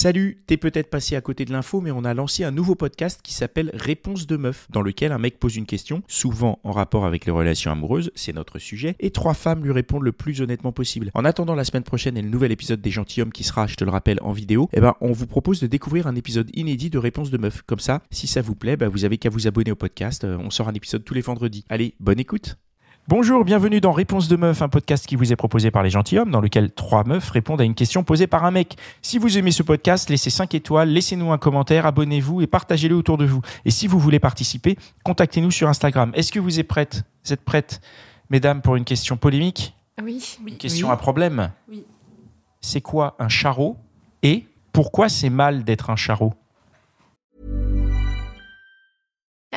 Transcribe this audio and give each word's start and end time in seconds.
Salut, 0.00 0.42
t'es 0.46 0.56
peut-être 0.56 0.88
passé 0.88 1.14
à 1.14 1.20
côté 1.20 1.44
de 1.44 1.52
l'info, 1.52 1.82
mais 1.82 1.90
on 1.90 2.06
a 2.06 2.14
lancé 2.14 2.42
un 2.42 2.50
nouveau 2.50 2.74
podcast 2.74 3.20
qui 3.22 3.34
s'appelle 3.34 3.70
Réponse 3.74 4.26
de 4.26 4.38
meuf, 4.38 4.66
dans 4.70 4.80
lequel 4.80 5.12
un 5.12 5.18
mec 5.18 5.38
pose 5.38 5.56
une 5.56 5.66
question, 5.66 6.02
souvent 6.08 6.58
en 6.64 6.70
rapport 6.70 7.04
avec 7.04 7.26
les 7.26 7.32
relations 7.32 7.70
amoureuses, 7.70 8.10
c'est 8.14 8.32
notre 8.32 8.58
sujet, 8.58 8.96
et 8.98 9.10
trois 9.10 9.34
femmes 9.34 9.62
lui 9.62 9.72
répondent 9.72 10.04
le 10.04 10.12
plus 10.12 10.40
honnêtement 10.40 10.72
possible. 10.72 11.10
En 11.12 11.26
attendant 11.26 11.54
la 11.54 11.64
semaine 11.64 11.82
prochaine 11.82 12.16
et 12.16 12.22
le 12.22 12.30
nouvel 12.30 12.50
épisode 12.50 12.80
des 12.80 12.90
gentilshommes 12.90 13.30
qui 13.30 13.44
sera, 13.44 13.66
je 13.66 13.74
te 13.74 13.84
le 13.84 13.90
rappelle, 13.90 14.20
en 14.22 14.32
vidéo, 14.32 14.70
eh 14.72 14.80
ben 14.80 14.94
on 15.02 15.12
vous 15.12 15.26
propose 15.26 15.60
de 15.60 15.66
découvrir 15.66 16.06
un 16.06 16.14
épisode 16.14 16.48
inédit 16.54 16.88
de 16.88 16.96
Réponse 16.96 17.30
de 17.30 17.36
meuf. 17.36 17.60
Comme 17.66 17.78
ça, 17.78 18.00
si 18.10 18.26
ça 18.26 18.40
vous 18.40 18.54
plaît, 18.54 18.78
bah, 18.78 18.88
vous 18.88 19.04
avez 19.04 19.18
qu'à 19.18 19.28
vous 19.28 19.48
abonner 19.48 19.70
au 19.70 19.76
podcast. 19.76 20.24
Euh, 20.24 20.38
On 20.40 20.48
sort 20.48 20.68
un 20.68 20.72
épisode 20.72 21.04
tous 21.04 21.12
les 21.12 21.20
vendredis. 21.20 21.66
Allez, 21.68 21.92
bonne 22.00 22.20
écoute. 22.20 22.56
Bonjour, 23.10 23.44
bienvenue 23.44 23.80
dans 23.80 23.90
Réponse 23.90 24.28
de 24.28 24.36
meuf, 24.36 24.62
un 24.62 24.68
podcast 24.68 25.04
qui 25.04 25.16
vous 25.16 25.32
est 25.32 25.36
proposé 25.36 25.72
par 25.72 25.82
les 25.82 25.90
gentilshommes, 25.90 26.30
dans 26.30 26.40
lequel 26.40 26.70
trois 26.70 27.02
meufs 27.02 27.28
répondent 27.30 27.60
à 27.60 27.64
une 27.64 27.74
question 27.74 28.04
posée 28.04 28.28
par 28.28 28.44
un 28.44 28.52
mec. 28.52 28.76
Si 29.02 29.18
vous 29.18 29.36
aimez 29.36 29.50
ce 29.50 29.64
podcast, 29.64 30.08
laissez 30.08 30.30
5 30.30 30.54
étoiles, 30.54 30.90
laissez-nous 30.90 31.32
un 31.32 31.36
commentaire, 31.36 31.86
abonnez-vous 31.86 32.40
et 32.40 32.46
partagez-le 32.46 32.94
autour 32.94 33.18
de 33.18 33.24
vous. 33.24 33.40
Et 33.64 33.72
si 33.72 33.88
vous 33.88 33.98
voulez 33.98 34.20
participer, 34.20 34.78
contactez-nous 35.02 35.50
sur 35.50 35.68
Instagram. 35.68 36.12
Est-ce 36.14 36.30
que 36.30 36.38
vous 36.38 36.60
êtes 36.60 36.68
prêtes 36.68 37.02
Vous 37.24 37.32
êtes 37.32 37.44
prêtes, 37.44 37.80
mesdames, 38.30 38.62
pour 38.62 38.76
une 38.76 38.84
question 38.84 39.16
polémique? 39.16 39.74
Oui. 40.00 40.38
Une 40.46 40.56
question 40.56 40.92
à 40.92 40.96
problème? 40.96 41.50
Oui. 41.68 41.84
C'est 42.60 42.80
quoi 42.80 43.16
un 43.18 43.28
charreau 43.28 43.76
Et 44.22 44.46
pourquoi 44.72 45.08
c'est 45.08 45.30
mal 45.30 45.64
d'être 45.64 45.90
un 45.90 45.96
charreau? 45.96 46.32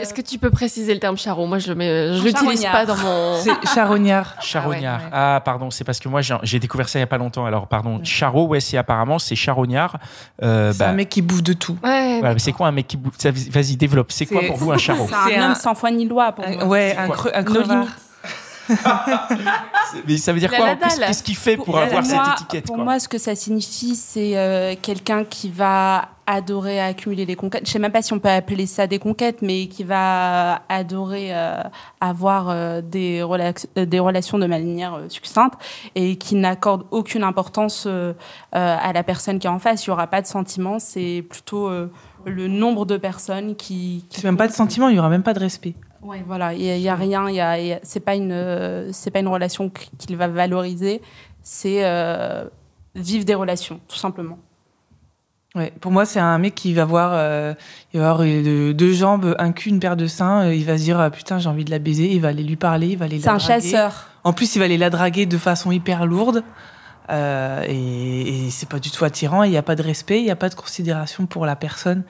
Est-ce 0.00 0.14
que 0.14 0.20
tu 0.20 0.38
peux 0.38 0.50
préciser 0.50 0.92
le 0.94 1.00
terme 1.00 1.16
charreau 1.16 1.46
Moi, 1.46 1.58
je 1.58 1.72
je 1.72 2.22
l'utilise 2.24 2.64
pas 2.64 2.84
dans 2.86 2.96
mon. 2.96 3.36
C'est 3.42 3.52
charognard. 3.74 4.34
Charognard. 4.40 5.00
Ah 5.00 5.04
ouais, 5.04 5.10
Ah, 5.12 5.34
ouais. 5.36 5.40
pardon, 5.44 5.70
c'est 5.70 5.84
parce 5.84 5.98
que 6.00 6.08
moi 6.08 6.20
j'ai 6.42 6.58
découvert 6.58 6.88
ça 6.88 6.98
il 6.98 7.02
y 7.02 7.04
a 7.04 7.06
pas 7.06 7.18
longtemps. 7.18 7.44
Alors 7.46 7.66
pardon, 7.66 8.00
charreau, 8.02 8.46
ouais, 8.46 8.60
c'est 8.60 8.76
apparemment 8.76 9.18
c'est 9.18 9.36
charognard. 9.36 9.98
Euh, 10.42 10.72
C'est 10.72 10.78
bah, 10.78 10.90
un 10.90 10.94
mec 10.94 11.08
qui 11.08 11.22
bouffe 11.22 11.42
de 11.42 11.52
tout. 11.52 11.76
Ouais. 11.82 12.18
voilà, 12.20 12.34
mais 12.34 12.40
c'est 12.40 12.52
quoi 12.52 12.68
un 12.68 12.72
mec 12.72 12.86
qui 12.88 12.96
bouffe? 12.96 13.14
Vas-y, 13.24 13.76
développe. 13.76 14.12
C'est 14.12 14.26
quoi 14.26 14.42
pour 14.46 14.56
vous 14.56 14.72
un 14.72 14.78
C'est 14.78 14.92
un 15.36 15.48
homme 15.50 15.54
sans 15.54 15.74
foi 15.74 15.90
ni 15.90 16.06
loi 16.06 16.32
pour 16.32 16.44
Un- 16.44 16.54
moi. 16.56 16.64
ouais, 16.66 16.96
un, 16.96 17.08
creux, 17.08 17.30
un 17.34 17.42
crevard. 17.42 17.86
Mais 20.06 20.16
ça 20.18 20.32
veut 20.32 20.40
dire 20.40 20.50
La 20.50 20.56
quoi. 20.58 20.76
Qu'est-ce 20.76 21.00
qu'est-ce 21.00 21.22
qu'il 21.22 21.36
fait 21.36 21.56
pour 21.56 21.66
Pour- 21.66 21.78
avoir 21.78 22.04
cette 22.04 22.18
étiquette 22.34 22.66
Pour 22.66 22.76
quoi 22.76 22.84
moi, 22.84 22.98
ce 23.00 23.08
que 23.08 23.18
ça 23.18 23.34
signifie, 23.34 23.94
c'est 23.96 24.36
euh, 24.36 24.74
quelqu'un 24.80 25.24
qui 25.24 25.48
va 25.50 26.08
adorer 26.26 26.78
accumuler 26.78 27.24
les 27.24 27.36
conquêtes. 27.36 27.66
Je 27.66 27.70
sais 27.72 27.78
même 27.78 27.90
pas 27.92 28.02
si 28.02 28.12
on 28.12 28.18
peut 28.18 28.28
appeler 28.28 28.66
ça 28.66 28.86
des 28.86 28.98
conquêtes, 28.98 29.38
mais 29.40 29.66
qui 29.66 29.82
va 29.82 30.60
adorer 30.68 31.34
euh, 31.34 31.62
avoir 32.02 32.50
euh, 32.50 32.82
des, 32.82 33.22
rela- 33.22 33.54
euh, 33.78 33.86
des 33.86 33.98
relations 33.98 34.38
de 34.38 34.46
manière 34.46 34.94
euh, 34.94 35.08
succincte 35.08 35.54
et 35.94 36.16
qui 36.16 36.34
n'accorde 36.34 36.84
aucune 36.90 37.22
importance 37.24 37.84
euh, 37.86 38.12
euh, 38.54 38.76
à 38.78 38.92
la 38.92 39.02
personne 39.02 39.38
qui 39.38 39.46
est 39.46 39.50
en 39.50 39.58
face. 39.58 39.86
Il 39.86 39.88
y 39.88 39.90
aura 39.90 40.06
pas 40.06 40.20
de 40.20 40.26
sentiment. 40.26 40.78
C'est 40.78 41.24
plutôt 41.30 41.68
euh, 41.68 41.90
le 42.26 42.46
nombre 42.46 42.84
de 42.84 42.98
personnes 42.98 43.56
qui. 43.56 44.04
qui 44.10 44.20
C'est 44.20 44.26
même 44.26 44.36
pas 44.36 44.48
de 44.48 44.52
sentiment, 44.52 44.88
il 44.90 44.96
y 44.96 44.98
aura 44.98 45.08
même 45.08 45.22
pas 45.22 45.32
de 45.32 45.40
respect. 45.40 45.74
Ouais, 46.02 46.22
voilà, 46.26 46.54
il 46.54 46.62
y, 46.62 46.88
a- 46.88 46.94
rien, 46.94 47.28
y 47.30 47.40
a, 47.40 47.58
y 47.60 47.72
a- 47.72 47.80
c'est 47.82 48.00
pas 48.00 48.14
une, 48.14 48.90
c'est 48.92 49.10
pas 49.10 49.18
une 49.20 49.28
relation 49.28 49.68
qu- 49.68 49.88
qu'il 49.98 50.16
va 50.16 50.28
valoriser, 50.28 51.02
c'est 51.42 51.84
euh, 51.84 52.44
vivre 52.94 53.24
des 53.24 53.34
relations, 53.34 53.80
tout 53.88 53.96
simplement. 53.96 54.38
Ouais, 55.54 55.72
pour 55.80 55.90
moi, 55.90 56.04
c'est 56.04 56.20
un 56.20 56.38
mec 56.38 56.54
qui 56.54 56.72
va 56.74 56.84
voir, 56.84 57.10
euh, 57.14 57.54
il 57.92 57.98
va 58.00 58.10
avoir 58.10 58.26
euh, 58.28 58.72
deux 58.74 58.92
jambes, 58.92 59.34
un 59.38 59.50
cul, 59.52 59.70
une 59.70 59.80
paire 59.80 59.96
de 59.96 60.06
seins. 60.06 60.52
il 60.52 60.64
va 60.64 60.76
se 60.78 60.82
dire 60.84 61.00
ah, 61.00 61.10
putain, 61.10 61.38
j'ai 61.38 61.48
envie 61.48 61.64
de 61.64 61.70
la 61.70 61.78
baiser. 61.78 62.12
Il 62.12 62.20
va 62.20 62.28
aller 62.28 62.44
lui 62.44 62.56
parler, 62.56 62.88
il 62.88 62.98
va 62.98 63.06
aller 63.06 63.18
C'est 63.18 63.26
la 63.26 63.32
un 63.32 63.38
draguer. 63.38 63.60
chasseur. 63.62 64.08
En 64.24 64.32
plus, 64.32 64.54
il 64.54 64.58
va 64.58 64.66
aller 64.66 64.76
la 64.78 64.90
draguer 64.90 65.26
de 65.26 65.38
façon 65.38 65.72
hyper 65.72 66.06
lourde. 66.06 66.44
Euh, 67.10 67.64
et, 67.66 68.46
et 68.46 68.50
c'est 68.50 68.68
pas 68.68 68.78
du 68.78 68.90
tout 68.90 69.04
attirant. 69.06 69.42
Il 69.42 69.50
n'y 69.50 69.56
a 69.56 69.62
pas 69.62 69.74
de 69.74 69.82
respect, 69.82 70.20
il 70.20 70.24
n'y 70.24 70.30
a 70.30 70.36
pas 70.36 70.50
de 70.50 70.54
considération 70.54 71.24
pour 71.26 71.46
la 71.46 71.56
personne 71.56 72.04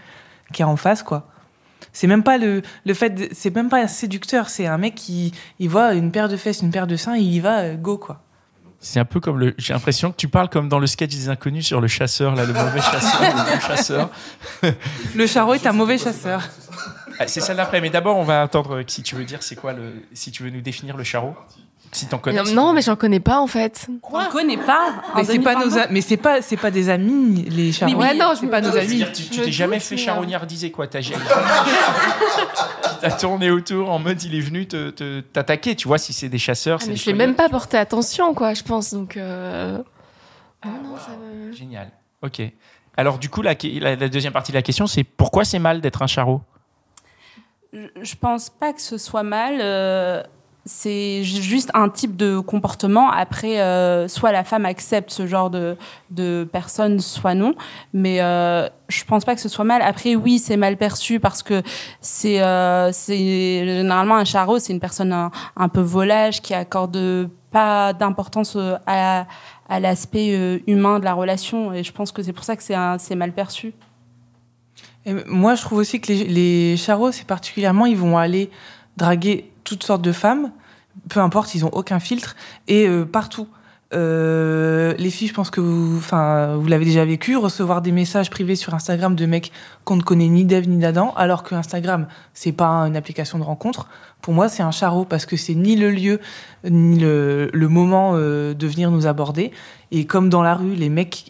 qui 0.53 0.63
est 0.63 0.67
en 0.67 0.77
face, 0.77 1.03
quoi. 1.05 1.29
C'est 1.93 2.07
même 2.07 2.23
pas 2.23 2.39
le, 2.39 2.63
le 2.85 2.95
fait, 2.95 3.31
c'est 3.33 3.55
même 3.55 3.69
pas 3.69 3.81
un 3.83 3.87
séducteur. 3.87 4.49
C'est 4.51 4.67
un 4.67 4.79
mec 4.79 4.95
qui, 4.95 5.33
il 5.59 5.69
voit 5.69 5.95
une 5.95 6.13
paire 6.13 6.29
de 6.29 6.37
fesses, 6.37 6.61
une 6.63 6.71
paire 6.71 6.87
de 6.87 6.97
seins, 6.97 7.17
il 7.17 7.35
y 7.35 7.41
va, 7.41 7.61
euh, 7.61 7.75
go, 7.75 7.99
quoi. 7.99 8.23
C'est 8.81 9.01
un 9.01 9.05
peu 9.05 9.19
comme 9.19 9.39
le. 9.39 9.55
J'ai 9.59 9.73
l'impression 9.73 10.13
que 10.13 10.17
tu 10.17 10.29
parles 10.29 10.49
comme 10.49 10.69
dans 10.69 10.79
le 10.79 10.87
sketch 10.87 11.11
des 11.11 11.29
inconnus 11.29 11.67
sur 11.67 11.81
le 11.81 11.89
chasseur, 11.89 12.37
là, 12.37 12.45
le 12.45 12.53
mauvais 12.53 12.81
chasseur, 12.81 13.21
le 13.21 13.53
bon 13.55 13.61
chasseur. 13.61 14.11
Le 15.17 15.27
charreau 15.27 15.55
est 15.55 15.67
un 15.67 15.73
mauvais 15.73 15.99
chasseur. 15.99 16.49
Ah, 17.19 17.27
C'est 17.27 17.41
celle 17.41 17.57
d'après, 17.57 17.81
mais 17.81 17.91
d'abord 17.91 18.17
on 18.17 18.23
va 18.23 18.43
attendre 18.43 18.77
euh, 18.77 18.85
si 18.87 19.03
tu 19.03 19.17
veux 19.17 19.25
dire 19.25 19.43
c'est 19.43 19.57
quoi 19.57 19.73
le. 19.73 20.05
Si 20.13 20.31
tu 20.31 20.45
veux 20.45 20.51
nous 20.51 20.61
définir 20.61 20.97
le 20.97 21.03
charreau. 21.03 21.35
Si 21.93 22.07
t'en 22.07 22.19
connais. 22.19 22.43
Non, 22.43 22.53
non, 22.53 22.73
mais 22.75 22.83
j'en 22.83 22.97
connais 22.97 23.21
pas 23.21 23.41
en 23.41 23.47
fait. 23.47 23.87
On 24.03 24.21
ne 24.21 24.27
connaît 24.31 24.59
pas. 24.59 24.95
Mais 25.17 25.25
c'est 25.25 25.39
pas 25.39 25.55
nos, 25.55 25.61
2022. 25.63 25.81
a- 25.81 25.87
mais 25.91 26.01
c'est 26.03 26.17
pas, 26.17 26.43
c'est 26.43 26.57
pas 26.57 26.71
des 26.71 26.89
amis 26.91 27.45
les 27.49 27.73
charros. 27.73 27.95
ouais, 27.95 28.15
non, 28.15 28.33
je 28.35 28.41
c'est 28.41 28.47
pas 28.49 28.61
nos 28.61 28.77
amis. 28.77 29.05
Tu 29.15 29.41
t'es 29.41 29.53
jamais 29.53 29.81
fait 29.81 29.95
euh, 29.95 29.99
charognardiser 29.99 30.71
quoi 30.71 30.87
T'as 33.01 33.11
tourné 33.13 33.51
autour 33.51 33.91
en 33.91 33.99
mode 33.99 34.23
il 34.25 34.35
est 34.35 34.41
venu 34.41 34.67
te- 34.67 34.91
te- 34.91 35.21
t'attaquer. 35.21 35.77
Tu 35.77 35.89
vois 35.89 35.99
si 35.99 36.13
c'est 36.13 36.29
des 36.29 36.39
chasseurs. 36.39 36.79
Ah, 36.81 36.85
c'est 36.85 36.89
mais 36.89 36.95
des 36.95 37.01
je 37.01 37.07
l'ai 37.07 37.15
même 37.17 37.35
pas 37.35 37.49
porté 37.49 37.77
attention, 37.77 38.35
quoi, 38.35 38.55
je 38.55 38.63
pense. 38.63 38.93
Donc. 38.93 39.17
euh, 39.17 39.79
Ah, 40.63 40.69
non, 40.69 40.91
non, 40.91 40.97
ça 40.97 41.13
me- 41.17 41.53
Génial. 41.53 41.91
Ok. 42.23 42.43
Alors 42.97 43.19
du 43.21 43.29
coup 43.31 43.43
la, 43.43 43.55
la- 43.81 43.95
la 43.95 44.09
deuxième 44.09 44.33
partie 44.33 44.51
de 44.51 44.57
la 44.57 44.63
question 44.63 44.89
c'est 44.89 45.05
pourquoi 45.05 45.45
c'est 45.45 45.61
mal 45.61 45.81
d'être 45.81 46.03
un 46.03 46.09
charreau 46.09 46.41
Je- 47.73 47.87
Je 48.03 48.15
pense 48.17 48.51
pas 48.51 48.73
que 48.73 48.81
ce 48.83 48.99
soit 48.99 49.23
mal. 49.23 49.61
C'est 50.69 51.25
ju- 51.25 51.43
juste 51.43 51.71
un 51.75 51.89
type 51.89 52.15
de 52.15 52.39
comportement. 52.39 53.11
Après, 53.11 53.61
euh, 53.61 54.07
soit 54.07 54.31
la 54.33 54.45
femme 54.45 54.67
accepte 54.67 55.11
ce 55.11 55.27
genre 55.27 55.51
de, 55.51 55.77
de 56.11 56.47
personne, 56.53 57.01
soit 57.01 57.35
non. 57.35 57.55
Mais 57.93 58.21
euh, 58.21 58.69
je 58.89 59.03
pense 59.05 59.25
pas 59.25 59.35
que 59.35 59.41
ce 59.41 59.49
soit 59.49 59.65
mal. 59.65 59.83
Après, 59.83 60.15
oui, 60.15 60.39
c'est 60.39 60.57
mal 60.57 60.77
perçu 60.77 61.19
parce 61.21 61.43
que 61.43 61.63
c'est 62.01 62.41
euh, 62.43 62.93
généralement 62.93 64.17
un 64.17 64.25
charreau, 64.25 64.59
c'est 64.59 64.73
une 64.73 64.81
personne 64.81 65.13
un, 65.13 65.31
un 65.57 65.69
peu 65.69 65.81
volage 65.81 66.41
qui 66.43 66.55
accorde 66.55 67.29
pas 67.51 67.95
d'importance 67.95 68.55
euh, 68.57 68.77
à, 68.87 69.27
à 69.69 69.81
l'aspect 69.81 70.35
euh, 70.37 70.59
humain 70.67 70.99
de 71.01 71.05
la 71.05 71.15
relation. 71.15 71.73
Et 71.73 71.83
je 71.83 71.93
pense 71.93 72.13
que 72.13 72.23
c'est 72.23 72.35
pour 72.35 72.45
ça 72.45 72.57
que 72.57 72.63
c'est 72.63 73.17
mal 73.17 73.33
perçu. 73.33 73.73
Moi, 75.27 75.55
je 75.55 75.63
trouve 75.63 75.79
aussi 75.79 76.03
que 76.03 76.13
les, 76.13 76.25
les 76.25 76.77
charros, 76.77 77.13
c'est 77.13 77.27
particulièrement, 77.27 77.87
ils 77.87 77.97
vont 77.97 78.19
aller 78.19 78.51
draguer 78.99 79.51
toutes 79.65 79.85
sortes 79.85 80.03
de 80.03 80.13
femmes, 80.13 80.51
peu 81.09 81.21
importe, 81.21 81.55
ils 81.55 81.65
ont 81.65 81.71
aucun 81.73 82.01
filtre, 82.01 82.37
et 82.67 82.87
euh, 82.87 83.05
partout. 83.05 83.49
Euh, 83.95 84.93
les 84.99 85.09
filles, 85.09 85.29
je 85.29 85.33
pense 85.33 85.49
que 85.49 85.63
vous, 85.63 85.97
enfin, 85.97 86.57
vous 86.57 86.67
l'avez 86.67 86.85
déjà 86.85 87.07
vécu, 87.07 87.37
recevoir 87.39 87.81
des 87.81 87.93
messages 87.93 88.29
privés 88.29 88.55
sur 88.55 88.75
Instagram 88.75 89.15
de 89.15 89.25
mecs 89.25 89.51
qu'on 89.85 89.97
ne 89.97 90.03
connaît 90.03 90.29
ni 90.29 90.45
d'Ève 90.45 90.69
ni 90.69 90.77
d'Adam, 90.77 91.15
alors 91.17 91.43
que 91.43 91.55
Instagram, 91.55 92.07
c'est 92.35 92.53
pas 92.53 92.69
une 92.87 92.97
application 92.97 93.39
de 93.39 93.45
rencontre. 93.45 93.89
Pour 94.21 94.35
moi, 94.35 94.51
c'est 94.51 94.63
un 94.63 94.73
charreau 94.73 95.07
parce 95.07 95.25
que 95.25 95.39
c'est 95.39 95.55
ni 95.55 95.75
le 95.75 95.91
lieu 95.91 96.21
ni 96.69 96.99
le, 96.99 97.51
moment 97.55 98.13
euh, 98.15 98.53
de 98.53 98.67
venir 98.67 98.91
nous 98.91 99.07
aborder. 99.07 99.53
Et 99.91 100.05
comme 100.05 100.29
dans 100.29 100.43
la 100.43 100.55
rue, 100.55 100.75
les 100.75 100.91
mecs 100.91 101.25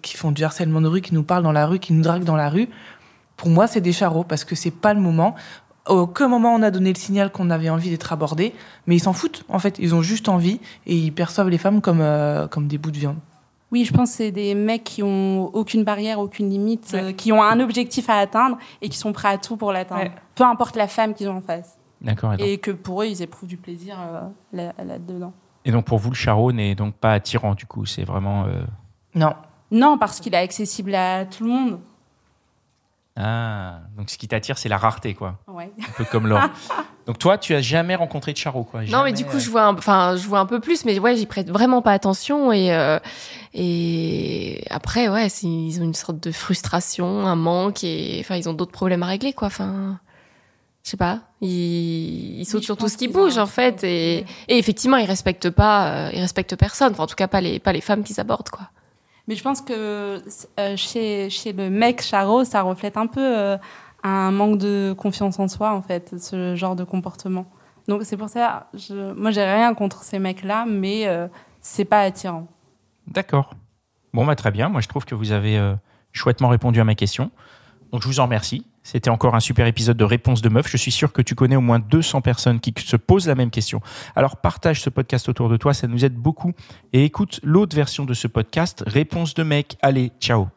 qui 0.00 0.16
font 0.16 0.30
du 0.30 0.44
harcèlement 0.44 0.80
de 0.80 0.88
rue, 0.88 1.02
qui 1.02 1.12
nous 1.12 1.24
parlent 1.24 1.42
dans 1.42 1.52
la 1.52 1.66
rue, 1.66 1.78
qui 1.78 1.92
nous 1.92 2.02
draguent 2.02 2.24
dans 2.24 2.36
la 2.36 2.48
rue, 2.48 2.70
pour 3.36 3.50
moi, 3.50 3.66
c'est 3.66 3.82
des 3.82 3.92
charreaux 3.92 4.24
parce 4.24 4.44
que 4.44 4.54
c'est 4.54 4.70
pas 4.70 4.94
le 4.94 5.00
moment. 5.00 5.34
À 5.88 5.92
aucun 5.94 6.28
moment 6.28 6.54
on 6.54 6.62
a 6.62 6.70
donné 6.70 6.92
le 6.92 6.98
signal 6.98 7.32
qu'on 7.32 7.50
avait 7.50 7.70
envie 7.70 7.90
d'être 7.90 8.12
abordé, 8.12 8.52
mais 8.86 8.96
ils 8.96 9.00
s'en 9.00 9.12
foutent 9.12 9.44
en 9.48 9.58
fait. 9.58 9.78
Ils 9.78 9.94
ont 9.94 10.02
juste 10.02 10.28
envie 10.28 10.60
et 10.86 10.94
ils 10.96 11.12
perçoivent 11.12 11.48
les 11.48 11.58
femmes 11.58 11.80
comme, 11.80 12.00
euh, 12.00 12.46
comme 12.46 12.68
des 12.68 12.78
bouts 12.78 12.90
de 12.90 12.98
viande. 12.98 13.16
Oui, 13.70 13.84
je 13.84 13.92
pense 13.92 14.10
que 14.12 14.16
c'est 14.16 14.30
des 14.30 14.54
mecs 14.54 14.84
qui 14.84 15.02
ont 15.02 15.46
aucune 15.54 15.84
barrière, 15.84 16.18
aucune 16.20 16.48
limite, 16.48 16.90
Ouais. 16.94 17.02
euh, 17.02 17.12
qui 17.12 17.32
ont 17.32 17.42
un 17.42 17.60
objectif 17.60 18.08
à 18.08 18.16
atteindre 18.16 18.56
et 18.80 18.88
qui 18.88 18.96
sont 18.96 19.12
prêts 19.12 19.28
à 19.28 19.36
tout 19.38 19.56
pour 19.58 19.72
l'atteindre. 19.72 20.02
Ouais. 20.04 20.12
Peu 20.34 20.44
importe 20.44 20.76
la 20.76 20.88
femme 20.88 21.12
qu'ils 21.14 21.28
ont 21.28 21.36
en 21.36 21.40
face. 21.42 21.76
D'accord. 22.00 22.34
Et, 22.38 22.58
que 22.58 22.70
pour 22.70 23.02
eux, 23.02 23.06
ils 23.06 23.20
éprouvent 23.22 23.48
du 23.48 23.56
plaisir 23.58 23.98
euh, 24.00 24.20
là- 24.52 24.72
là-dedans. 24.84 25.32
et 25.64 25.70
donc 25.72 25.84
pour 25.84 25.98
vous 25.98 26.10
le 26.10 26.14
charreau 26.16 26.52
n'est 26.52 26.74
donc 26.74 26.94
pas 26.94 27.12
attirant 27.12 27.54
du 27.54 27.66
coup. 27.66 27.84
C'est 27.86 28.04
vraiment. 28.04 28.44
euh, 28.44 28.62
Non. 29.14 29.34
non, 29.70 29.98
parce 29.98 30.20
qu'il 30.20 30.32
est 30.34 30.38
accessible 30.38 30.94
à 30.94 31.24
tout 31.26 31.44
le 31.44 31.50
monde. 31.50 31.78
Ah, 33.20 33.80
donc 33.96 34.10
ce 34.10 34.16
qui 34.16 34.28
t'attire, 34.28 34.58
c'est 34.58 34.68
la 34.68 34.78
rareté, 34.78 35.14
quoi. 35.14 35.38
Ouais. 35.48 35.72
Un 35.80 35.92
peu 35.96 36.04
comme 36.04 36.28
l'or. 36.28 36.40
Donc 37.08 37.18
toi, 37.18 37.38
tu 37.38 37.54
as 37.54 37.62
jamais 37.62 37.94
rencontré 37.94 38.34
de 38.34 38.36
Charo, 38.36 38.64
quoi. 38.64 38.82
Non, 38.84 39.02
mais 39.02 39.14
du 39.14 39.24
coup, 39.24 39.38
je 39.38 39.48
vois, 39.48 39.62
un, 39.62 39.74
enfin, 39.74 40.14
je 40.16 40.28
vois 40.28 40.40
un 40.40 40.46
peu 40.46 40.60
plus, 40.60 40.84
mais 40.84 40.98
ouais, 40.98 41.16
j'y 41.16 41.24
prête 41.24 41.48
vraiment 41.48 41.80
pas 41.80 41.92
attention 41.92 42.52
et 42.52 42.70
euh, 42.74 42.98
et 43.54 44.62
après, 44.68 45.08
ouais, 45.08 45.26
ils 45.42 45.80
ont 45.80 45.84
une 45.84 45.94
sorte 45.94 46.22
de 46.22 46.30
frustration, 46.30 47.26
un 47.26 47.34
manque 47.34 47.82
et 47.82 48.18
enfin, 48.20 48.36
ils 48.36 48.46
ont 48.46 48.52
d'autres 48.52 48.72
problèmes 48.72 49.02
à 49.02 49.06
régler, 49.06 49.32
quoi. 49.32 49.46
Enfin, 49.46 49.98
je 50.84 50.90
sais 50.90 50.98
pas, 50.98 51.20
ils, 51.40 52.40
ils 52.40 52.44
sautent 52.44 52.64
sur 52.64 52.76
tout 52.76 52.88
ce 52.88 52.98
qui 52.98 53.08
bouge 53.08 53.38
en 53.38 53.46
fait 53.46 53.84
et, 53.84 54.18
et, 54.48 54.58
effectivement, 54.58 54.98
ils 54.98 55.06
respectent 55.06 55.48
pas, 55.48 55.88
euh, 55.88 56.10
ils 56.12 56.20
respectent 56.20 56.56
personne. 56.56 56.92
Enfin, 56.92 57.04
en 57.04 57.06
tout 57.06 57.16
cas, 57.16 57.26
pas 57.26 57.40
les 57.40 57.58
pas 57.58 57.72
les 57.72 57.80
femmes 57.80 58.04
qu'ils 58.04 58.20
abordent, 58.20 58.50
quoi. 58.50 58.68
Mais 59.28 59.36
je 59.36 59.42
pense 59.44 59.60
que 59.60 60.20
euh, 60.58 60.76
chez 60.76 61.30
chez 61.30 61.52
le 61.52 61.70
mec 61.70 62.02
Charo, 62.02 62.42
ça 62.42 62.62
reflète 62.62 62.96
un 62.96 63.06
peu 63.06 63.56
un 64.02 64.30
manque 64.30 64.58
de 64.58 64.94
confiance 64.96 65.38
en 65.38 65.48
soi, 65.48 65.72
en 65.72 65.82
fait, 65.82 66.18
ce 66.18 66.56
genre 66.56 66.74
de 66.76 66.84
comportement. 66.84 67.46
Donc 67.88 68.02
c'est 68.04 68.18
pour 68.18 68.28
ça, 68.28 68.68
je, 68.74 69.12
moi 69.14 69.30
j'ai 69.30 69.42
rien 69.42 69.74
contre 69.74 70.02
ces 70.02 70.18
mecs-là, 70.18 70.66
mais 70.68 71.08
euh, 71.08 71.26
c'est 71.62 71.86
pas 71.86 72.02
attirant. 72.02 72.46
D'accord. 73.06 73.54
Bon, 74.12 74.26
bah 74.26 74.36
très 74.36 74.50
bien. 74.50 74.68
Moi 74.68 74.82
je 74.82 74.88
trouve 74.88 75.06
que 75.06 75.14
vous 75.14 75.32
avez 75.32 75.58
euh, 75.58 75.74
chouettement 76.12 76.48
répondu 76.48 76.80
à 76.80 76.84
ma 76.84 76.94
question. 76.94 77.30
Donc 77.92 78.02
je 78.02 78.06
vous 78.06 78.20
en 78.20 78.24
remercie. 78.24 78.66
C'était 78.82 79.10
encore 79.10 79.34
un 79.34 79.40
super 79.40 79.66
épisode 79.66 79.96
de 79.96 80.04
Réponse 80.04 80.40
de 80.42 80.48
Meuf. 80.48 80.68
Je 80.68 80.76
suis 80.76 80.90
sûr 80.90 81.12
que 81.12 81.22
tu 81.22 81.34
connais 81.34 81.56
au 81.56 81.60
moins 81.60 81.78
200 81.78 82.20
personnes 82.20 82.60
qui 82.60 82.72
se 82.78 82.96
posent 82.96 83.26
la 83.26 83.34
même 83.34 83.50
question. 83.50 83.80
Alors 84.16 84.36
partage 84.36 84.80
ce 84.80 84.90
podcast 84.90 85.28
autour 85.28 85.48
de 85.48 85.56
toi, 85.56 85.74
ça 85.74 85.86
nous 85.86 86.04
aide 86.04 86.14
beaucoup. 86.14 86.52
Et 86.92 87.04
écoute 87.04 87.40
l'autre 87.42 87.76
version 87.76 88.04
de 88.04 88.14
ce 88.14 88.26
podcast, 88.26 88.82
Réponse 88.86 89.34
de 89.34 89.42
mec. 89.42 89.76
Allez, 89.82 90.10
ciao. 90.20 90.48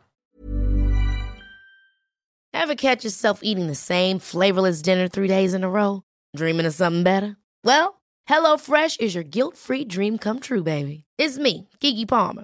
Ever 2.54 2.76
catch 2.76 3.04
yourself 3.04 3.40
eating 3.42 3.68
the 3.68 3.76
same 3.76 4.20
flavorless 4.20 4.82
dinner 4.82 5.08
three 5.08 5.28
days 5.28 5.54
in 5.54 5.64
a 5.64 5.70
row? 5.70 6.04
Dreaming 6.36 6.66
of 6.66 6.74
something 6.74 7.04
better? 7.04 7.38
Well, 7.64 8.02
HelloFresh 8.30 9.00
is 9.00 9.16
your 9.16 9.24
guilt-free 9.24 9.86
dream 9.86 10.18
come 10.18 10.40
true, 10.40 10.64
baby. 10.64 11.06
It's 11.18 11.38
me, 11.38 11.70
Kiki 11.80 12.06
Palmer. 12.06 12.44